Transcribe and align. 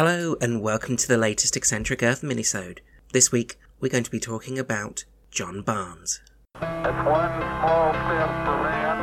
Hello 0.00 0.34
and 0.40 0.62
welcome 0.62 0.96
to 0.96 1.06
the 1.06 1.18
latest 1.18 1.58
Eccentric 1.58 2.02
Earth 2.02 2.22
minisode. 2.22 2.78
This 3.12 3.30
week 3.30 3.58
we're 3.80 3.90
going 3.90 4.02
to 4.04 4.10
be 4.10 4.18
talking 4.18 4.58
about 4.58 5.04
John 5.30 5.60
Barnes. 5.60 6.22
It's 6.56 6.64
one 7.04 7.36
small 7.36 7.92
step 7.92 8.32
for 8.48 8.56
man, 8.64 8.96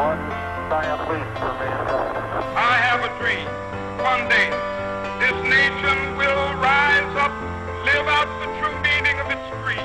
one 0.00 0.24
giant 0.72 1.04
leap 1.04 1.28
for 1.36 1.52
mankind. 1.52 2.16
I 2.56 2.80
have 2.80 3.04
a 3.04 3.12
dream. 3.20 3.44
One 4.00 4.24
day, 4.32 4.48
this 5.20 5.36
nation 5.44 6.16
will 6.16 6.48
rise 6.64 7.12
up, 7.20 7.36
live 7.84 8.08
out 8.08 8.32
the 8.40 8.48
true 8.56 8.72
meaning 8.80 9.20
of 9.20 9.28
its 9.28 9.44
creed. 9.60 9.84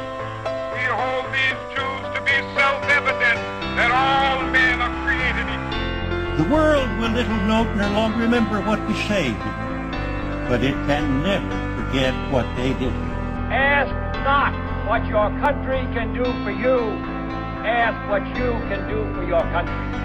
We 0.71 0.87
hold 0.95 1.27
these 1.35 1.59
truths 1.75 2.07
to 2.15 2.23
be 2.23 2.39
self-evident 2.55 3.35
that 3.75 3.91
all 3.91 4.47
men 4.47 4.79
are 4.79 4.95
created 5.03 5.43
equal. 5.51 6.39
The 6.39 6.47
world 6.47 6.87
will 7.03 7.11
little 7.11 7.41
note 7.51 7.67
nor 7.75 7.89
long 7.89 8.17
remember 8.17 8.61
what 8.61 8.79
we 8.87 8.93
say, 9.11 9.35
but 10.47 10.63
it 10.63 10.73
can 10.85 11.23
never 11.23 11.49
forget 11.75 12.13
what 12.31 12.45
they 12.55 12.73
did. 12.73 12.93
Ask 13.49 13.91
not 14.23 14.53
what 14.87 15.05
your 15.07 15.29
country 15.39 15.81
can 15.93 16.13
do 16.13 16.23
for 16.43 16.51
you. 16.51 16.79
Ask 17.65 17.97
what 18.09 18.25
you 18.37 18.51
can 18.69 18.87
do 18.87 19.13
for 19.15 19.23
your 19.23 19.41
country. 19.41 19.95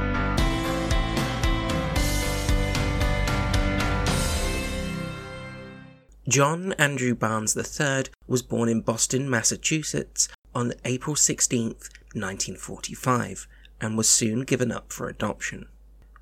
John 6.28 6.72
Andrew 6.74 7.14
Barnes 7.14 7.56
III 7.56 8.04
was 8.26 8.42
born 8.42 8.68
in 8.68 8.82
Boston, 8.82 9.28
Massachusetts 9.28 10.28
on 10.54 10.72
April 10.84 11.16
16, 11.16 11.70
1945, 12.14 13.48
and 13.80 13.96
was 13.96 14.08
soon 14.08 14.42
given 14.42 14.70
up 14.70 14.92
for 14.92 15.08
adoption. 15.08 15.66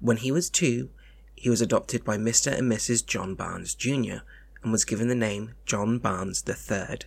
When 0.01 0.17
he 0.17 0.33
was 0.33 0.49
two, 0.49 0.91
he 1.41 1.51
was 1.51 1.61
adopted 1.61 2.05
by 2.05 2.17
Mr. 2.17 2.57
and 2.57 2.71
Mrs. 2.71 3.07
John 3.07 3.35
Barnes 3.35 3.75
Jr. 3.75 4.19
and 4.63 4.73
was 4.73 4.85
given 4.85 5.09
the 5.09 5.15
name 5.15 5.55
John 5.67 5.99
Barnes 5.99 6.43
III. 6.47 6.99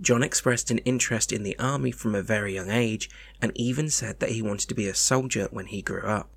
John 0.00 0.22
expressed 0.22 0.70
an 0.70 0.78
interest 0.78 1.32
in 1.32 1.42
the 1.42 1.58
army 1.58 1.90
from 1.90 2.14
a 2.14 2.22
very 2.22 2.54
young 2.54 2.70
age 2.70 3.10
and 3.42 3.52
even 3.54 3.90
said 3.90 4.20
that 4.20 4.30
he 4.30 4.42
wanted 4.42 4.68
to 4.68 4.74
be 4.74 4.88
a 4.88 4.94
soldier 4.94 5.48
when 5.50 5.66
he 5.66 5.82
grew 5.82 6.02
up. 6.02 6.30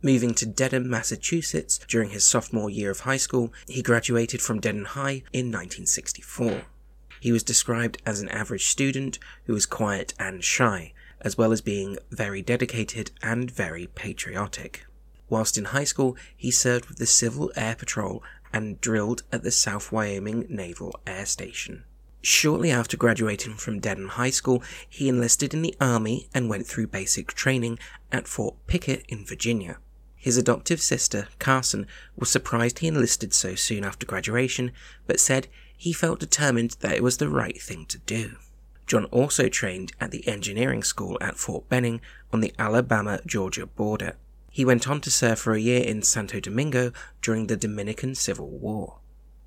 Moving 0.00 0.32
to 0.34 0.46
Dedham, 0.46 0.88
Massachusetts 0.88 1.80
during 1.88 2.10
his 2.10 2.24
sophomore 2.24 2.70
year 2.70 2.90
of 2.90 3.00
high 3.00 3.16
school, 3.16 3.52
he 3.66 3.82
graduated 3.82 4.40
from 4.40 4.60
Dedham 4.60 4.84
High 4.84 5.24
in 5.32 5.50
1964. 5.50 6.62
He 7.20 7.32
was 7.32 7.42
described 7.42 8.00
as 8.06 8.20
an 8.20 8.28
average 8.28 8.66
student 8.66 9.18
who 9.46 9.54
was 9.54 9.66
quiet 9.66 10.14
and 10.18 10.44
shy, 10.44 10.92
as 11.20 11.36
well 11.36 11.50
as 11.50 11.60
being 11.60 11.98
very 12.12 12.42
dedicated 12.42 13.10
and 13.22 13.50
very 13.50 13.88
patriotic. 13.88 14.86
Whilst 15.28 15.58
in 15.58 15.66
high 15.66 15.84
school, 15.84 16.16
he 16.36 16.50
served 16.50 16.86
with 16.86 16.98
the 16.98 17.06
Civil 17.06 17.52
Air 17.56 17.74
Patrol 17.74 18.22
and 18.52 18.80
drilled 18.80 19.22
at 19.30 19.42
the 19.42 19.50
South 19.50 19.92
Weymouth 19.92 20.48
Naval 20.48 20.98
Air 21.06 21.26
Station. 21.26 21.84
Shortly 22.20 22.70
after 22.70 22.96
graduating 22.96 23.54
from 23.54 23.78
Dedham 23.78 24.08
High 24.08 24.30
School, 24.30 24.62
he 24.88 25.08
enlisted 25.08 25.54
in 25.54 25.62
the 25.62 25.76
Army 25.80 26.28
and 26.34 26.48
went 26.48 26.66
through 26.66 26.88
basic 26.88 27.28
training 27.28 27.78
at 28.10 28.26
Fort 28.26 28.56
Pickett 28.66 29.04
in 29.08 29.24
Virginia. 29.24 29.78
His 30.16 30.36
adoptive 30.36 30.80
sister, 30.80 31.28
Carson, 31.38 31.86
was 32.16 32.28
surprised 32.28 32.80
he 32.80 32.88
enlisted 32.88 33.32
so 33.32 33.54
soon 33.54 33.84
after 33.84 34.04
graduation, 34.04 34.72
but 35.06 35.20
said 35.20 35.46
he 35.76 35.92
felt 35.92 36.18
determined 36.18 36.76
that 36.80 36.94
it 36.94 37.04
was 37.04 37.18
the 37.18 37.28
right 37.28 37.62
thing 37.62 37.86
to 37.86 37.98
do. 37.98 38.36
John 38.86 39.04
also 39.06 39.48
trained 39.48 39.92
at 40.00 40.10
the 40.10 40.26
engineering 40.26 40.82
school 40.82 41.18
at 41.20 41.36
Fort 41.36 41.68
Benning 41.68 42.00
on 42.32 42.40
the 42.40 42.52
Alabama 42.58 43.20
Georgia 43.26 43.66
border. 43.66 44.16
He 44.58 44.64
went 44.64 44.88
on 44.88 45.00
to 45.02 45.10
serve 45.12 45.38
for 45.38 45.52
a 45.52 45.60
year 45.60 45.84
in 45.84 46.02
Santo 46.02 46.40
Domingo 46.40 46.90
during 47.22 47.46
the 47.46 47.56
Dominican 47.56 48.16
Civil 48.16 48.48
War. 48.48 48.98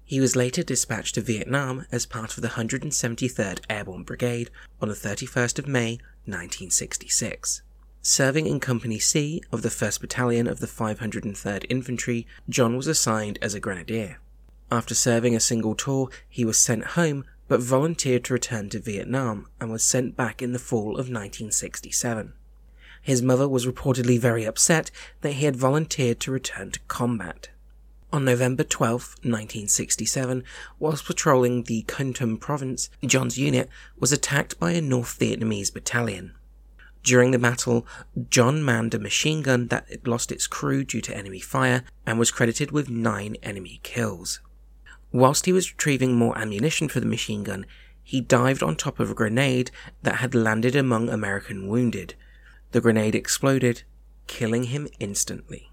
He 0.05 0.21
was 0.21 0.37
later 0.37 0.63
dispatched 0.63 1.15
to 1.15 1.21
Vietnam 1.21 1.85
as 1.91 2.05
part 2.05 2.37
of 2.37 2.41
the 2.41 2.47
173rd 2.47 3.59
Airborne 3.69 4.03
Brigade 4.03 4.49
on 4.81 4.87
the 4.87 4.95
31st 4.95 5.59
of 5.59 5.67
May 5.67 5.95
1966. 6.23 7.61
Serving 8.01 8.47
in 8.47 8.61
Company 8.61 8.99
C 8.99 9.43
of 9.51 9.63
the 9.63 9.67
1st 9.67 9.99
Battalion 9.99 10.47
of 10.47 10.61
the 10.61 10.65
503rd 10.65 11.65
Infantry, 11.67 12.25
John 12.47 12.77
was 12.77 12.87
assigned 12.87 13.37
as 13.41 13.53
a 13.53 13.59
grenadier. 13.59 14.21
After 14.71 14.95
serving 14.95 15.35
a 15.35 15.41
single 15.41 15.75
tour, 15.75 16.09
he 16.29 16.45
was 16.45 16.57
sent 16.57 16.95
home 16.95 17.25
but 17.49 17.59
volunteered 17.59 18.23
to 18.23 18.33
return 18.33 18.69
to 18.69 18.79
Vietnam 18.79 19.49
and 19.59 19.73
was 19.73 19.83
sent 19.83 20.15
back 20.15 20.41
in 20.41 20.53
the 20.53 20.57
fall 20.57 20.91
of 20.91 21.11
1967. 21.11 22.31
His 23.01 23.21
mother 23.21 23.47
was 23.47 23.65
reportedly 23.65 24.19
very 24.19 24.45
upset 24.45 24.91
that 25.21 25.33
he 25.33 25.45
had 25.45 25.55
volunteered 25.55 26.19
to 26.21 26.31
return 26.31 26.71
to 26.71 26.79
combat. 26.81 27.49
On 28.13 28.25
November 28.25 28.63
12, 28.63 28.91
1967, 29.23 30.43
whilst 30.79 31.05
patrolling 31.05 31.63
the 31.63 31.83
Kontum 31.83 32.39
province, 32.39 32.89
John's 33.05 33.37
unit 33.37 33.69
was 33.97 34.11
attacked 34.11 34.59
by 34.59 34.71
a 34.71 34.81
North 34.81 35.17
Vietnamese 35.17 35.73
battalion. 35.73 36.35
During 37.03 37.31
the 37.31 37.39
battle, 37.39 37.87
John 38.29 38.63
manned 38.63 38.93
a 38.93 38.99
machine 38.99 39.41
gun 39.41 39.67
that 39.67 40.05
lost 40.05 40.31
its 40.31 40.45
crew 40.45 40.83
due 40.83 41.01
to 41.01 41.15
enemy 41.15 41.39
fire 41.39 41.83
and 42.05 42.19
was 42.19 42.29
credited 42.29 42.71
with 42.71 42.89
nine 42.89 43.37
enemy 43.41 43.79
kills. 43.81 44.39
Whilst 45.11 45.45
he 45.45 45.51
was 45.51 45.71
retrieving 45.71 46.15
more 46.15 46.37
ammunition 46.37 46.89
for 46.89 46.99
the 46.99 47.05
machine 47.05 47.43
gun, 47.43 47.65
he 48.03 48.21
dived 48.21 48.61
on 48.61 48.75
top 48.75 48.99
of 48.99 49.09
a 49.09 49.15
grenade 49.15 49.71
that 50.03 50.15
had 50.15 50.35
landed 50.35 50.75
among 50.75 51.09
American 51.09 51.67
wounded. 51.67 52.13
The 52.71 52.81
grenade 52.81 53.15
exploded, 53.15 53.83
killing 54.27 54.65
him 54.65 54.87
instantly. 54.99 55.71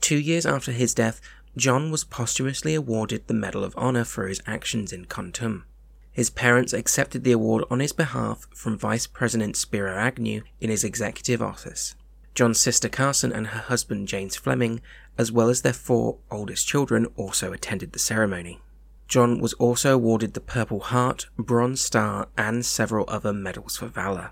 Two 0.00 0.18
years 0.18 0.46
after 0.46 0.72
his 0.72 0.94
death, 0.94 1.20
John 1.56 1.90
was 1.90 2.04
posthumously 2.04 2.74
awarded 2.74 3.26
the 3.26 3.34
Medal 3.34 3.64
of 3.64 3.74
Honor 3.76 4.04
for 4.04 4.28
his 4.28 4.40
actions 4.46 4.92
in 4.92 5.06
Kontum 5.06 5.64
His 6.12 6.30
parents 6.30 6.72
accepted 6.72 7.24
the 7.24 7.32
award 7.32 7.64
on 7.68 7.80
his 7.80 7.92
behalf 7.92 8.46
from 8.54 8.78
Vice 8.78 9.08
President 9.08 9.56
Spiro 9.56 9.96
Agnew 9.96 10.42
in 10.60 10.70
his 10.70 10.84
executive 10.84 11.42
office. 11.42 11.96
John's 12.34 12.60
sister 12.60 12.88
Carson 12.88 13.32
and 13.32 13.48
her 13.48 13.60
husband 13.62 14.06
James 14.06 14.36
Fleming, 14.36 14.80
as 15.18 15.32
well 15.32 15.48
as 15.48 15.62
their 15.62 15.72
four 15.72 16.18
oldest 16.30 16.66
children, 16.68 17.06
also 17.16 17.52
attended 17.52 17.92
the 17.92 17.98
ceremony. 17.98 18.60
John 19.08 19.40
was 19.40 19.54
also 19.54 19.94
awarded 19.94 20.34
the 20.34 20.40
Purple 20.40 20.78
Heart, 20.78 21.26
Bronze 21.36 21.80
Star, 21.80 22.28
and 22.38 22.64
several 22.64 23.04
other 23.08 23.32
medals 23.32 23.76
for 23.76 23.86
valor. 23.86 24.30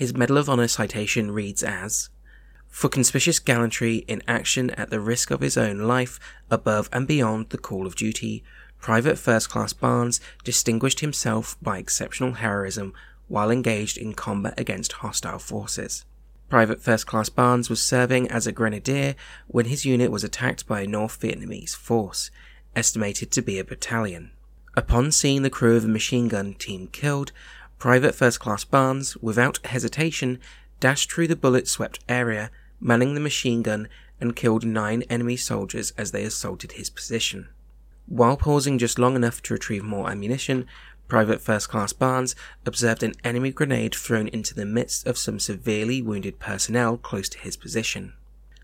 His 0.00 0.16
Medal 0.16 0.38
of 0.38 0.48
Honor 0.48 0.66
citation 0.66 1.30
reads 1.30 1.62
as 1.62 2.08
For 2.70 2.88
conspicuous 2.88 3.38
gallantry 3.38 3.96
in 4.08 4.22
action 4.26 4.70
at 4.70 4.88
the 4.88 4.98
risk 4.98 5.30
of 5.30 5.42
his 5.42 5.58
own 5.58 5.80
life 5.80 6.18
above 6.50 6.88
and 6.90 7.06
beyond 7.06 7.50
the 7.50 7.58
call 7.58 7.86
of 7.86 7.96
duty, 7.96 8.42
Private 8.80 9.18
First 9.18 9.50
Class 9.50 9.74
Barnes 9.74 10.18
distinguished 10.42 11.00
himself 11.00 11.54
by 11.60 11.76
exceptional 11.76 12.32
heroism 12.32 12.94
while 13.28 13.50
engaged 13.50 13.98
in 13.98 14.14
combat 14.14 14.58
against 14.58 14.92
hostile 15.04 15.38
forces. 15.38 16.06
Private 16.48 16.80
First 16.80 17.06
Class 17.06 17.28
Barnes 17.28 17.68
was 17.68 17.82
serving 17.82 18.30
as 18.30 18.46
a 18.46 18.52
grenadier 18.52 19.16
when 19.48 19.66
his 19.66 19.84
unit 19.84 20.10
was 20.10 20.24
attacked 20.24 20.66
by 20.66 20.80
a 20.80 20.86
North 20.86 21.20
Vietnamese 21.20 21.76
force, 21.76 22.30
estimated 22.74 23.30
to 23.32 23.42
be 23.42 23.58
a 23.58 23.64
battalion. 23.64 24.30
Upon 24.74 25.12
seeing 25.12 25.42
the 25.42 25.50
crew 25.50 25.76
of 25.76 25.84
a 25.84 25.88
machine 25.88 26.28
gun 26.28 26.54
team 26.54 26.86
killed, 26.86 27.32
Private 27.80 28.14
First 28.14 28.40
Class 28.40 28.62
Barnes, 28.62 29.16
without 29.22 29.64
hesitation, 29.64 30.38
dashed 30.80 31.10
through 31.10 31.28
the 31.28 31.34
bullet 31.34 31.66
swept 31.66 31.98
area, 32.10 32.50
manning 32.78 33.14
the 33.14 33.20
machine 33.20 33.62
gun, 33.62 33.88
and 34.20 34.36
killed 34.36 34.66
nine 34.66 35.02
enemy 35.08 35.38
soldiers 35.38 35.94
as 35.96 36.10
they 36.10 36.22
assaulted 36.22 36.72
his 36.72 36.90
position. 36.90 37.48
While 38.04 38.36
pausing 38.36 38.76
just 38.76 38.98
long 38.98 39.16
enough 39.16 39.42
to 39.44 39.54
retrieve 39.54 39.82
more 39.82 40.10
ammunition, 40.10 40.66
Private 41.08 41.40
First 41.40 41.70
Class 41.70 41.94
Barnes 41.94 42.36
observed 42.66 43.02
an 43.02 43.14
enemy 43.24 43.50
grenade 43.50 43.94
thrown 43.94 44.28
into 44.28 44.54
the 44.54 44.66
midst 44.66 45.06
of 45.06 45.16
some 45.16 45.40
severely 45.40 46.02
wounded 46.02 46.38
personnel 46.38 46.98
close 46.98 47.30
to 47.30 47.38
his 47.38 47.56
position. 47.56 48.12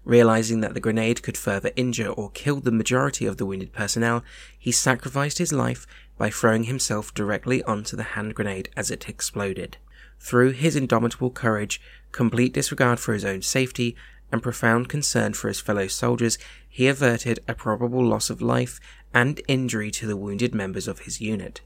Realizing 0.05 0.61
that 0.61 0.75
the 0.75 0.79
grenade 0.79 1.23
could 1.23 1.39
further 1.39 1.73
injure 1.75 2.11
or 2.11 2.31
kill 2.31 2.61
the 2.61 2.71
majority 2.71 3.25
of 3.25 3.39
the 3.39 3.47
wounded 3.47 3.73
personnel, 3.73 4.23
he 4.59 4.71
sacrificed 4.71 5.39
his 5.39 5.55
life 5.55 5.87
by 6.19 6.31
throwing 6.31 6.65
himself 6.65 7.13
directly 7.15 7.63
onto 7.65 7.97
the 7.97 8.03
hand 8.15 8.35
grenade 8.35 8.69
as 8.77 8.91
it 8.91 9.09
exploded. 9.09 9.77
Through 10.19 10.53
his 10.53 10.77
indomitable 10.77 11.31
courage, 11.31 11.81
complete 12.13 12.55
disregard 12.55 12.99
for 12.99 13.13
his 13.13 13.25
own 13.25 13.43
safety, 13.43 13.97
and 14.33 14.43
profound 14.43 14.89
concern 14.89 15.35
for 15.35 15.49
his 15.49 15.61
fellow 15.61 15.87
soldiers, 15.87 16.39
he 16.69 16.89
averted 16.89 17.39
a 17.47 17.55
probable 17.55 18.05
loss 18.05 18.29
of 18.29 18.43
life 18.43 18.81
and 19.15 19.41
injury 19.47 19.91
to 19.93 20.07
the 20.07 20.17
wounded 20.17 20.55
members 20.55 20.89
of 20.89 21.01
his 21.01 21.21
unit. 21.21 21.61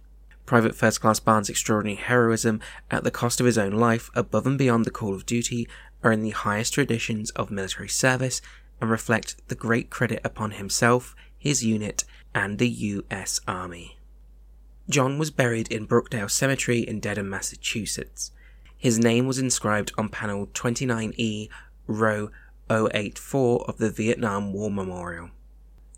Private 0.47 0.75
First 0.75 1.00
Class 1.00 1.20
Barnes' 1.20 1.49
extraordinary 1.49 1.96
heroism 1.96 2.61
at 2.91 3.05
the 3.05 3.11
cost 3.11 3.41
of 3.41 3.46
his 3.46 3.56
own 3.56 3.73
life 3.73 4.11
above 4.14 4.46
and 4.46 4.58
beyond 4.58 4.85
the 4.85 4.91
call 4.91 5.14
of 5.14 5.25
duty 5.25 5.69
are 6.03 6.12
in 6.12 6.23
the 6.23 6.31
highest 6.31 6.75
traditions 6.75 7.31
of 7.31 7.50
military 7.50 7.88
service 7.88 8.43
and 8.81 8.91
reflect 8.91 9.37
the 9.49 9.55
great 9.55 9.91
credit 9.91 10.20
upon 10.25 10.53
himself, 10.53 11.14
his 11.38 11.64
unit, 11.64 12.05
and 12.35 12.58
the 12.58 12.69
U.S. 12.69 13.41
Army. 13.46 13.96
John 14.91 15.19
was 15.19 15.31
buried 15.31 15.71
in 15.71 15.87
Brookdale 15.87 16.29
Cemetery 16.29 16.81
in 16.81 16.99
Dedham, 16.99 17.31
Massachusetts. 17.31 18.33
His 18.77 18.99
name 18.99 19.29
was 19.29 19.39
inscribed 19.39 19.93
on 19.97 20.09
panel 20.09 20.49
29E, 20.49 21.49
row 21.87 22.31
084 22.69 23.67
of 23.69 23.79
the 23.79 23.91
Vietnam 23.91 24.53
War 24.53 24.69
Memorial. 24.69 25.31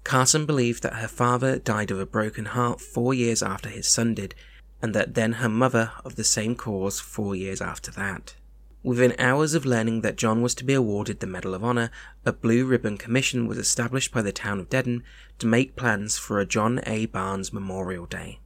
Carson 0.04 0.44
believed 0.44 0.82
that 0.82 0.96
her 0.96 1.08
father 1.08 1.58
died 1.58 1.90
of 1.90 1.98
a 1.98 2.04
broken 2.04 2.44
heart 2.44 2.82
four 2.82 3.14
years 3.14 3.42
after 3.42 3.70
his 3.70 3.88
son 3.88 4.12
did, 4.12 4.34
and 4.82 4.94
that 4.94 5.14
then 5.14 5.34
her 5.34 5.48
mother 5.48 5.92
of 6.04 6.16
the 6.16 6.24
same 6.24 6.54
cause 6.54 7.00
four 7.00 7.34
years 7.34 7.62
after 7.62 7.90
that. 7.92 8.34
Within 8.82 9.14
hours 9.18 9.54
of 9.54 9.64
learning 9.64 10.02
that 10.02 10.16
John 10.16 10.42
was 10.42 10.54
to 10.56 10.64
be 10.64 10.74
awarded 10.74 11.20
the 11.20 11.26
Medal 11.26 11.54
of 11.54 11.64
Honor, 11.64 11.90
a 12.26 12.32
Blue 12.32 12.66
Ribbon 12.66 12.98
Commission 12.98 13.46
was 13.46 13.56
established 13.56 14.12
by 14.12 14.20
the 14.20 14.32
town 14.32 14.60
of 14.60 14.68
Dedham 14.68 15.02
to 15.38 15.46
make 15.46 15.76
plans 15.76 16.18
for 16.18 16.40
a 16.40 16.46
John 16.46 16.80
A. 16.84 17.06
Barnes 17.06 17.54
Memorial 17.54 18.04
Day. 18.04 18.40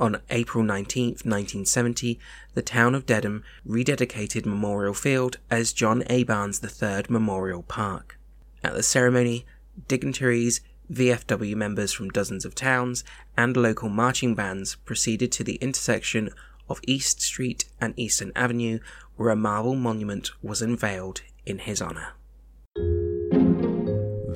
On 0.00 0.16
April 0.30 0.64
19, 0.64 1.08
1970, 1.08 2.18
the 2.54 2.62
town 2.62 2.94
of 2.94 3.04
Dedham 3.04 3.44
rededicated 3.68 4.46
Memorial 4.46 4.94
Field 4.94 5.36
as 5.50 5.74
John 5.74 6.04
A. 6.08 6.22
Barnes 6.24 6.62
III 6.64 7.04
Memorial 7.10 7.62
Park. 7.64 8.18
At 8.64 8.72
the 8.72 8.82
ceremony, 8.82 9.44
dignitaries, 9.88 10.62
VFW 10.90 11.54
members 11.54 11.92
from 11.92 12.08
dozens 12.08 12.46
of 12.46 12.54
towns, 12.54 13.04
and 13.36 13.58
local 13.58 13.90
marching 13.90 14.34
bands 14.34 14.76
proceeded 14.86 15.30
to 15.32 15.44
the 15.44 15.56
intersection 15.56 16.30
of 16.70 16.80
East 16.86 17.20
Street 17.20 17.66
and 17.78 17.92
Eastern 17.98 18.32
Avenue, 18.34 18.78
where 19.16 19.28
a 19.28 19.36
marble 19.36 19.76
monument 19.76 20.30
was 20.42 20.62
unveiled 20.62 21.20
in 21.44 21.58
his 21.58 21.82
honour. 21.82 22.14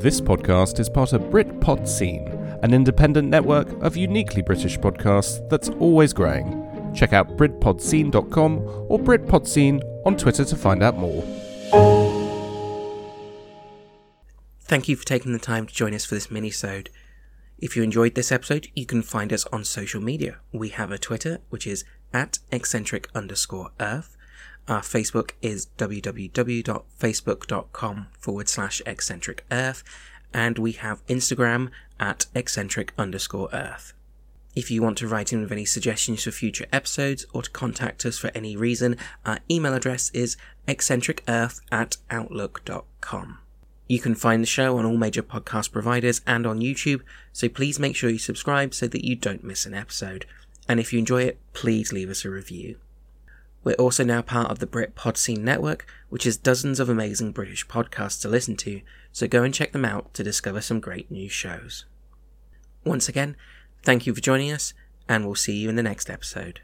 This 0.03 0.21
podcast 0.21 0.79
is 0.79 0.91
part 0.91 1.15
of 1.15 1.23
Britpod 1.23 1.89
Scene, 1.89 2.44
an 2.65 2.73
independent 2.73 3.29
network 3.29 3.69
of 3.83 3.95
uniquely 3.95 4.41
British 4.41 4.79
podcasts 4.79 5.47
that's 5.51 5.69
always 5.69 6.15
growing. 6.15 6.67
Check 6.95 7.13
out 7.13 7.37
BritpodScene.com 7.37 8.59
or 8.89 8.99
BritpodScene 8.99 9.83
on 10.07 10.17
Twitter 10.17 10.47
to 10.47 10.57
find 10.57 10.83
out 10.83 10.97
more. 10.97 11.23
Thank 14.63 14.89
you 14.89 14.97
for 14.97 15.05
taking 15.05 15.35
the 15.35 15.39
time 15.39 15.67
to 15.67 15.75
join 15.75 15.93
us 15.93 16.07
for 16.07 16.15
this 16.15 16.31
mini-sode. 16.31 16.89
If 17.59 17.77
you 17.77 17.83
enjoyed 17.83 18.15
this 18.15 18.33
episode, 18.33 18.69
you 18.75 18.87
can 18.87 19.03
find 19.03 19.31
us 19.31 19.45
on 19.53 19.65
social 19.65 20.01
media. 20.01 20.39
We 20.51 20.71
have 20.71 20.91
a 20.91 20.97
Twitter, 20.97 21.41
which 21.51 21.67
is 21.67 21.85
at 22.15 22.39
eccentric 22.51 23.11
underscore 23.15 23.73
earth. 23.79 24.17
Our 24.67 24.81
Facebook 24.81 25.33
is 25.43 25.67
www.facebook.com 25.77 28.07
forward 28.19 28.49
slash 28.49 28.81
eccentric 28.87 29.45
earth. 29.53 29.85
And 30.35 30.59
we 30.59 30.73
have 30.73 31.07
Instagram 31.07 31.71
at 31.99 32.27
eccentric 32.35 32.93
underscore 32.99 33.49
earth. 33.53 33.95
If 34.55 34.71
you 34.71 34.83
want 34.83 34.99
to 34.99 35.09
write 35.09 35.33
in 35.33 35.41
with 35.41 35.51
any 35.51 35.65
suggestions 35.65 36.25
for 36.25 36.31
future 36.31 36.67
episodes 36.73 37.25
or 37.33 37.43
to 37.43 37.51
contact 37.51 38.05
us 38.05 38.19
for 38.19 38.31
any 38.35 38.57
reason, 38.57 38.97
our 39.25 39.39
email 39.51 39.75
address 39.75 40.11
is 40.11 40.37
eccentricearth 40.69 41.61
at 41.73 41.97
outlook.com. 42.11 43.39
You 43.89 44.01
can 44.01 44.15
find 44.15 44.43
the 44.43 44.47
show 44.47 44.79
on 44.79 44.87
all 44.87 44.97
major 44.97 45.23
podcast 45.23 45.73
providers 45.73 46.21
and 46.27 46.47
on 46.47 46.61
YouTube, 46.61 47.03
so 47.33 47.49
please 47.49 47.79
make 47.79 47.97
sure 47.97 48.11
you 48.11 48.19
subscribe 48.19 48.75
so 48.75 48.87
that 48.87 49.05
you 49.05 49.17
don't 49.17 49.45
miss 49.45 49.67
an 49.67 49.75
episode. 49.75 50.25
And 50.69 50.81
if 50.81 50.93
you 50.93 50.99
enjoy 50.99 51.23
it, 51.25 51.39
please 51.53 51.93
leave 51.93 52.09
us 52.09 52.25
a 52.25 52.31
review. 52.31 52.77
We're 53.65 53.75
also 53.75 54.05
now 54.05 54.23
part 54.23 54.51
of 54.51 54.59
the 54.59 54.67
Brit 54.67 54.95
Pod 54.95 55.17
Scene 55.17 55.45
Network, 55.45 55.87
which 56.11 56.25
has 56.25 56.37
dozens 56.37 56.81
of 56.81 56.89
amazing 56.89 57.33
British 57.33 57.67
podcasts 57.67 58.21
to 58.23 58.29
listen 58.29 58.57
to, 58.59 58.83
so 59.15 59.29
go 59.29 59.45
and 59.45 59.55
check 59.55 59.71
them 59.71 59.85
out 59.85 60.13
to 60.13 60.25
discover 60.25 60.61
some 60.61 60.81
great 60.81 61.09
new 61.09 61.29
shows. 61.29 61.85
Once 62.85 63.09
again, 63.09 63.37
thank 63.85 64.07
you 64.07 64.15
for 64.15 64.21
joining 64.21 64.51
us, 64.51 64.75
and 65.09 65.25
we'll 65.25 65.37
see 65.37 65.57
you 65.57 65.69
in 65.69 65.77
the 65.77 65.85
next 65.85 66.11
episode. 66.11 66.61